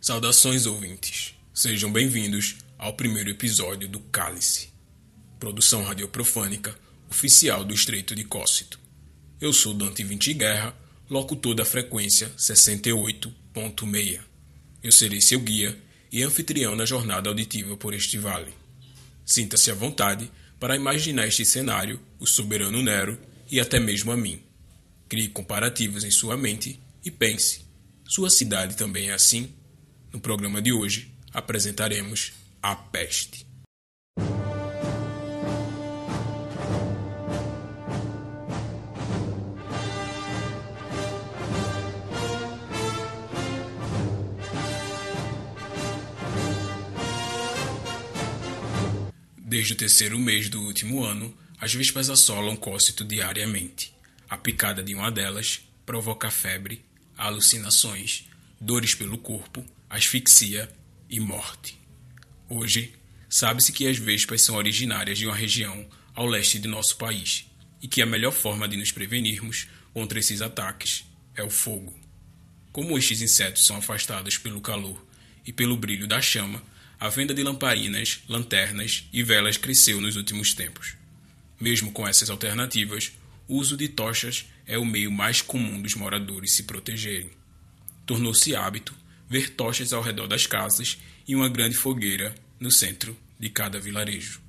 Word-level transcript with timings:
Saudações 0.00 0.64
ouvintes, 0.64 1.34
sejam 1.52 1.92
bem-vindos 1.92 2.56
ao 2.78 2.94
primeiro 2.94 3.28
episódio 3.28 3.86
do 3.86 4.00
Cálice, 4.00 4.70
produção 5.38 5.82
radioprofânica 5.82 6.74
oficial 7.10 7.66
do 7.66 7.74
Estreito 7.74 8.14
de 8.14 8.24
Cócito. 8.24 8.80
Eu 9.38 9.52
sou 9.52 9.74
Dante 9.74 10.02
Vinci 10.02 10.32
Guerra, 10.32 10.74
locutor 11.10 11.54
da 11.54 11.66
frequência 11.66 12.32
68.6. 12.38 14.20
Eu 14.82 14.90
serei 14.90 15.20
seu 15.20 15.38
guia 15.38 15.78
e 16.10 16.22
anfitrião 16.22 16.74
na 16.74 16.86
jornada 16.86 17.28
auditiva 17.28 17.76
por 17.76 17.92
este 17.92 18.16
vale. 18.16 18.54
Sinta-se 19.26 19.70
à 19.70 19.74
vontade 19.74 20.32
para 20.58 20.76
imaginar 20.76 21.28
este 21.28 21.44
cenário, 21.44 22.00
o 22.18 22.26
soberano 22.26 22.82
Nero 22.82 23.20
e 23.50 23.60
até 23.60 23.78
mesmo 23.78 24.10
a 24.10 24.16
mim. 24.16 24.40
Crie 25.10 25.28
comparativos 25.28 26.04
em 26.04 26.10
sua 26.10 26.38
mente 26.38 26.80
e 27.04 27.10
pense: 27.10 27.66
sua 28.08 28.30
cidade 28.30 28.76
também 28.76 29.10
é 29.10 29.12
assim? 29.12 29.59
No 30.12 30.20
programa 30.20 30.60
de 30.60 30.72
hoje, 30.72 31.14
apresentaremos 31.32 32.32
a 32.60 32.74
peste. 32.74 33.46
Desde 49.38 49.74
o 49.74 49.76
terceiro 49.76 50.18
mês 50.18 50.48
do 50.48 50.60
último 50.62 51.04
ano, 51.04 51.32
as 51.60 51.72
vespas 51.72 52.10
assolam 52.10 52.56
Cócito 52.56 53.04
diariamente. 53.04 53.94
A 54.28 54.36
picada 54.36 54.82
de 54.82 54.94
uma 54.94 55.10
delas 55.10 55.60
provoca 55.86 56.30
febre, 56.30 56.84
alucinações, 57.16 58.28
dores 58.60 58.94
pelo 58.94 59.18
corpo, 59.18 59.64
asfixia 59.90 60.70
e 61.10 61.18
morte. 61.18 61.76
Hoje, 62.48 62.94
sabe-se 63.28 63.72
que 63.72 63.88
as 63.88 63.98
vespas 63.98 64.40
são 64.40 64.54
originárias 64.54 65.18
de 65.18 65.26
uma 65.26 65.34
região 65.34 65.84
ao 66.14 66.26
leste 66.26 66.60
de 66.60 66.68
nosso 66.68 66.96
país 66.96 67.46
e 67.82 67.88
que 67.88 68.00
a 68.00 68.06
melhor 68.06 68.30
forma 68.30 68.68
de 68.68 68.76
nos 68.76 68.92
prevenirmos 68.92 69.66
contra 69.92 70.20
esses 70.20 70.40
ataques 70.40 71.04
é 71.34 71.42
o 71.42 71.50
fogo. 71.50 71.98
Como 72.70 72.96
estes 72.96 73.20
insetos 73.20 73.66
são 73.66 73.78
afastados 73.78 74.38
pelo 74.38 74.60
calor 74.60 75.04
e 75.44 75.52
pelo 75.52 75.76
brilho 75.76 76.06
da 76.06 76.20
chama, 76.20 76.62
a 77.00 77.08
venda 77.08 77.34
de 77.34 77.42
lamparinas, 77.42 78.20
lanternas 78.28 79.08
e 79.12 79.24
velas 79.24 79.56
cresceu 79.56 80.00
nos 80.00 80.14
últimos 80.14 80.54
tempos. 80.54 80.94
Mesmo 81.60 81.90
com 81.90 82.06
essas 82.06 82.30
alternativas, 82.30 83.10
o 83.48 83.56
uso 83.56 83.76
de 83.76 83.88
tochas 83.88 84.44
é 84.66 84.78
o 84.78 84.84
meio 84.84 85.10
mais 85.10 85.42
comum 85.42 85.82
dos 85.82 85.96
moradores 85.96 86.52
se 86.52 86.62
protegerem. 86.62 87.30
Tornou-se 88.06 88.54
hábito 88.54 88.94
ver 89.30 89.50
tochas 89.50 89.92
ao 89.92 90.02
redor 90.02 90.26
das 90.26 90.44
casas 90.44 90.98
e 91.26 91.36
uma 91.36 91.48
grande 91.48 91.76
fogueira 91.76 92.34
no 92.58 92.68
centro 92.68 93.16
de 93.38 93.48
cada 93.48 93.78
vilarejo. 93.78 94.42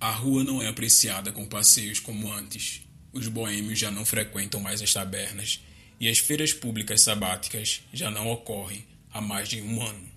A 0.00 0.10
rua 0.12 0.44
não 0.44 0.62
é 0.62 0.68
apreciada 0.68 1.32
com 1.32 1.44
passeios 1.44 1.98
como 1.98 2.32
antes. 2.32 2.82
Os 3.12 3.26
boêmios 3.26 3.80
já 3.80 3.90
não 3.90 4.04
frequentam 4.04 4.60
mais 4.60 4.80
as 4.80 4.92
tabernas 4.92 5.60
e 5.98 6.08
as 6.08 6.18
feiras 6.18 6.52
públicas 6.52 7.02
sabáticas 7.02 7.82
já 7.92 8.08
não 8.08 8.28
ocorrem 8.28 8.91
há 9.12 9.20
mais 9.20 9.48
de 9.48 9.60
um 9.60 9.82
ano. 9.82 10.08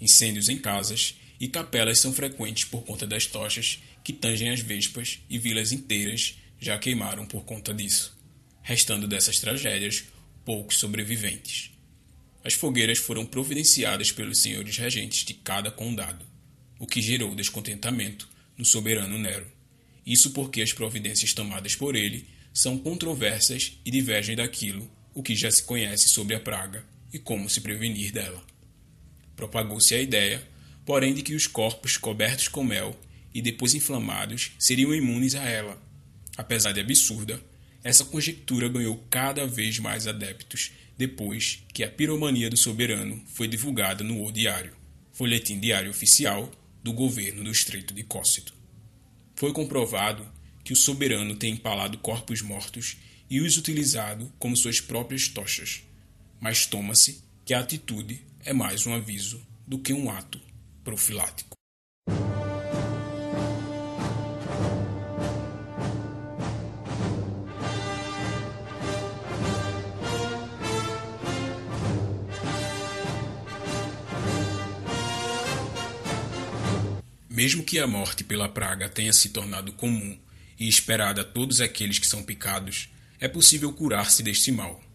Incêndios 0.00 0.48
em 0.48 0.58
casas 0.58 1.16
e 1.40 1.48
capelas 1.48 1.98
são 1.98 2.12
frequentes 2.12 2.64
por 2.64 2.84
conta 2.84 3.06
das 3.06 3.26
tochas 3.26 3.80
que 4.04 4.12
tangem 4.12 4.50
as 4.50 4.60
vespas 4.60 5.20
e 5.28 5.38
vilas 5.38 5.72
inteiras 5.72 6.36
já 6.58 6.78
queimaram 6.78 7.26
por 7.26 7.44
conta 7.44 7.74
disso, 7.74 8.16
restando 8.62 9.08
dessas 9.08 9.40
tragédias 9.40 10.04
poucos 10.44 10.78
sobreviventes. 10.78 11.70
As 12.44 12.54
fogueiras 12.54 12.98
foram 12.98 13.24
providenciadas 13.24 14.10
pelos 14.10 14.38
senhores 14.38 14.76
regentes 14.76 15.24
de 15.24 15.34
cada 15.34 15.70
condado, 15.70 16.24
o 16.78 16.86
que 16.86 17.02
gerou 17.02 17.34
descontentamento 17.34 18.28
no 18.56 18.64
soberano 18.64 19.18
Nero. 19.18 19.50
Isso 20.04 20.30
porque 20.32 20.62
as 20.62 20.72
providências 20.72 21.32
tomadas 21.32 21.76
por 21.76 21.94
ele 21.94 22.26
são 22.52 22.76
controversas 22.76 23.78
e 23.84 23.90
divergem 23.90 24.34
daquilo 24.34 24.90
o 25.14 25.22
que 25.22 25.36
já 25.36 25.50
se 25.50 25.62
conhece 25.62 26.08
sobre 26.08 26.34
a 26.34 26.40
praga 26.40 26.84
e 27.12 27.18
como 27.18 27.48
se 27.48 27.60
prevenir 27.60 28.12
dela. 28.12 28.42
Propagou-se 29.36 29.94
a 29.94 30.00
ideia, 30.00 30.46
porém, 30.84 31.14
de 31.14 31.22
que 31.22 31.34
os 31.34 31.46
corpos 31.46 31.96
cobertos 31.96 32.48
com 32.48 32.64
mel 32.64 32.98
e 33.34 33.40
depois 33.40 33.74
inflamados 33.74 34.52
seriam 34.58 34.94
imunes 34.94 35.34
a 35.34 35.42
ela. 35.42 35.80
Apesar 36.36 36.72
de 36.72 36.80
absurda, 36.80 37.42
essa 37.84 38.04
conjectura 38.04 38.68
ganhou 38.68 38.96
cada 39.10 39.46
vez 39.46 39.78
mais 39.78 40.06
adeptos 40.06 40.72
depois 40.96 41.62
que 41.72 41.82
a 41.82 41.88
piromania 41.88 42.48
do 42.48 42.56
soberano 42.56 43.22
foi 43.26 43.48
divulgada 43.48 44.04
no 44.04 44.24
O 44.24 44.30
Diário, 44.30 44.76
folhetim 45.12 45.58
diário 45.58 45.90
oficial 45.90 46.50
do 46.82 46.92
governo 46.92 47.44
do 47.44 47.50
Estreito 47.50 47.94
de 47.94 48.02
Cócito. 48.04 48.54
Foi 49.34 49.52
comprovado 49.52 50.26
que 50.64 50.72
o 50.72 50.76
soberano 50.76 51.34
tem 51.34 51.54
empalado 51.54 51.98
corpos 51.98 52.42
mortos 52.42 52.96
e 53.28 53.40
os 53.40 53.56
utilizado 53.56 54.32
como 54.38 54.56
suas 54.56 54.80
próprias 54.80 55.26
tochas, 55.26 55.82
mas 56.42 56.66
toma-se 56.66 57.22
que 57.44 57.54
a 57.54 57.60
atitude 57.60 58.20
é 58.44 58.52
mais 58.52 58.84
um 58.84 58.92
aviso 58.92 59.40
do 59.64 59.78
que 59.78 59.92
um 59.92 60.10
ato 60.10 60.40
profilático. 60.82 61.56
Mesmo 77.30 77.62
que 77.62 77.78
a 77.78 77.86
morte 77.86 78.24
pela 78.24 78.48
praga 78.48 78.88
tenha 78.88 79.12
se 79.12 79.28
tornado 79.28 79.72
comum 79.74 80.18
e 80.58 80.68
esperada 80.68 81.20
a 81.20 81.24
todos 81.24 81.60
aqueles 81.60 82.00
que 82.00 82.06
são 82.06 82.24
picados, 82.24 82.88
é 83.20 83.28
possível 83.28 83.72
curar-se 83.72 84.24
deste 84.24 84.50
mal. 84.50 84.91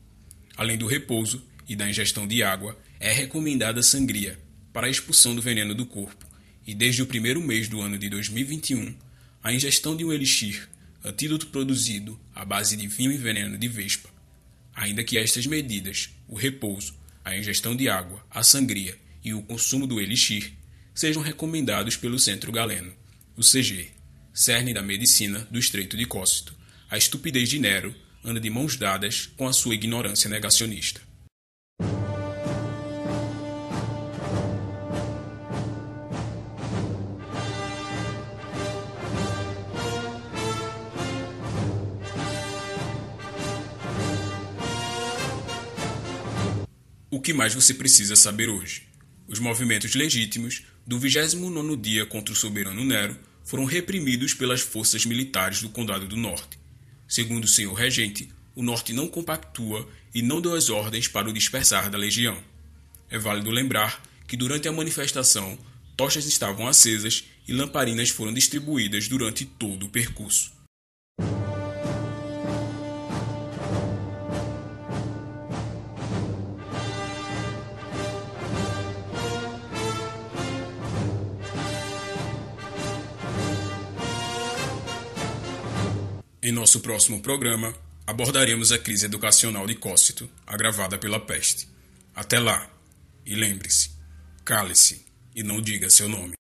Além 0.57 0.75
do 0.75 0.87
repouso 0.87 1.45
e 1.69 1.75
da 1.75 1.87
ingestão 1.87 2.27
de 2.27 2.41
água, 2.41 2.75
é 2.99 3.13
recomendada 3.13 3.83
sangria 3.83 4.39
para 4.73 4.87
a 4.87 4.89
expulsão 4.89 5.35
do 5.35 5.41
veneno 5.41 5.75
do 5.75 5.85
corpo, 5.85 6.25
e 6.65 6.73
desde 6.73 7.03
o 7.03 7.05
primeiro 7.05 7.39
mês 7.41 7.69
do 7.69 7.79
ano 7.79 7.97
de 7.97 8.09
2021, 8.09 8.95
a 9.43 9.53
ingestão 9.53 9.95
de 9.95 10.03
um 10.03 10.11
elixir, 10.11 10.67
antídoto 11.05 11.47
produzido 11.47 12.19
à 12.33 12.43
base 12.43 12.75
de 12.75 12.87
vinho 12.87 13.11
e 13.11 13.17
veneno 13.17 13.57
de 13.57 13.67
vespa. 13.67 14.09
Ainda 14.73 15.03
que 15.03 15.17
estas 15.17 15.45
medidas, 15.45 16.09
o 16.27 16.35
repouso, 16.35 16.95
a 17.23 17.37
ingestão 17.37 17.75
de 17.75 17.87
água, 17.87 18.25
a 18.29 18.41
sangria 18.41 18.97
e 19.23 19.33
o 19.33 19.43
consumo 19.43 19.85
do 19.85 20.01
elixir, 20.01 20.53
sejam 20.93 21.21
recomendados 21.21 21.95
pelo 21.95 22.19
Centro 22.19 22.51
Galeno, 22.51 22.91
o 23.35 23.41
CG, 23.41 23.91
cerne 24.33 24.73
da 24.73 24.81
medicina 24.81 25.47
do 25.51 25.59
Estreito 25.59 25.95
de 25.95 26.05
Cócito. 26.05 26.55
A 26.89 26.97
estupidez 26.97 27.49
de 27.49 27.59
Nero 27.59 27.93
anda 28.23 28.39
de 28.39 28.49
mãos 28.49 28.75
dadas 28.75 29.27
com 29.37 29.47
a 29.47 29.53
sua 29.53 29.73
ignorância 29.73 30.29
negacionista. 30.29 31.01
O 47.09 47.21
que 47.21 47.33
mais 47.33 47.53
você 47.53 47.73
precisa 47.73 48.15
saber 48.15 48.49
hoje? 48.49 48.83
Os 49.27 49.39
movimentos 49.39 49.95
legítimos 49.95 50.63
do 50.85 50.99
29º 50.99 51.79
dia 51.79 52.05
contra 52.05 52.33
o 52.33 52.37
soberano 52.37 52.85
Nero 52.85 53.17
foram 53.43 53.65
reprimidos 53.65 54.33
pelas 54.33 54.61
forças 54.61 55.05
militares 55.05 55.61
do 55.61 55.69
Condado 55.69 56.07
do 56.07 56.15
Norte. 56.15 56.59
Segundo 57.07 57.45
o 57.45 57.47
senhor 57.47 57.73
regente, 57.73 58.29
o 58.55 58.63
Norte 58.63 58.91
não 58.91 59.07
compactua 59.07 59.87
e 60.13 60.21
não 60.21 60.41
deu 60.41 60.55
as 60.55 60.69
ordens 60.69 61.07
para 61.07 61.29
o 61.29 61.33
dispersar 61.33 61.89
da 61.89 61.97
legião. 61.97 62.37
É 63.09 63.17
válido 63.17 63.51
lembrar 63.51 64.03
que 64.27 64.35
durante 64.35 64.67
a 64.67 64.71
manifestação, 64.71 65.57
tochas 65.95 66.25
estavam 66.25 66.67
acesas 66.67 67.23
e 67.47 67.53
lamparinas 67.53 68.09
foram 68.09 68.33
distribuídas 68.33 69.07
durante 69.07 69.45
todo 69.45 69.85
o 69.85 69.89
percurso. 69.89 70.56
Em 86.47 86.51
nosso 86.53 86.79
próximo 86.79 87.19
programa, 87.21 87.75
abordaremos 88.05 88.71
a 88.71 88.79
crise 88.79 89.05
educacional 89.05 89.67
de 89.67 89.75
Cócito, 89.75 90.29
agravada 90.45 90.97
pela 90.97 91.19
peste. 91.19 91.67
Até 92.15 92.39
lá! 92.39 92.69
E 93.25 93.35
lembre-se, 93.35 93.89
cale-se 94.45 95.05
e 95.35 95.43
não 95.43 95.59
diga 95.59 95.89
seu 95.89 96.07
nome. 96.07 96.35